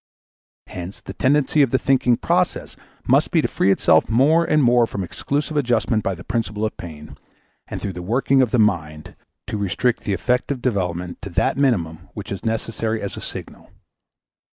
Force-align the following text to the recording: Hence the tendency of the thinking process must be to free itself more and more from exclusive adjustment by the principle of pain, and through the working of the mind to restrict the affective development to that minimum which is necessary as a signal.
Hence 0.65 0.99
the 0.99 1.13
tendency 1.13 1.61
of 1.61 1.69
the 1.69 1.77
thinking 1.77 2.17
process 2.17 2.75
must 3.07 3.29
be 3.29 3.39
to 3.43 3.47
free 3.47 3.69
itself 3.69 4.09
more 4.09 4.43
and 4.43 4.63
more 4.63 4.87
from 4.87 5.03
exclusive 5.03 5.55
adjustment 5.55 6.01
by 6.03 6.15
the 6.15 6.23
principle 6.23 6.65
of 6.65 6.75
pain, 6.75 7.15
and 7.67 7.79
through 7.79 7.93
the 7.93 8.01
working 8.01 8.41
of 8.41 8.49
the 8.49 8.57
mind 8.57 9.15
to 9.45 9.57
restrict 9.59 9.99
the 9.99 10.13
affective 10.13 10.59
development 10.59 11.21
to 11.21 11.29
that 11.29 11.55
minimum 11.55 12.09
which 12.15 12.31
is 12.31 12.43
necessary 12.43 12.99
as 12.99 13.15
a 13.15 13.21
signal. 13.21 13.69